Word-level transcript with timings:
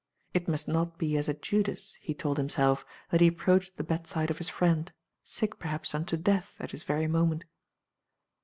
It 0.33 0.47
must 0.47 0.67
not 0.67 0.97
be 0.97 1.15
as 1.15 1.29
a 1.29 1.33
Judas, 1.35 1.93
he 2.01 2.15
told 2.15 2.37
himself, 2.37 2.83
that 3.11 3.21
he 3.21 3.27
approached 3.27 3.77
the 3.77 3.83
bedside 3.83 4.31
of 4.31 4.39
his 4.39 4.49
friend, 4.49 4.91
sick, 5.23 5.59
perhaps, 5.59 5.93
unto 5.93 6.17
death 6.17 6.55
at 6.59 6.71
this 6.71 6.81
very 6.81 7.05
moment. 7.05 7.43